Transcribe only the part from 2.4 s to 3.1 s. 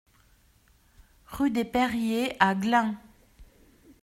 Glun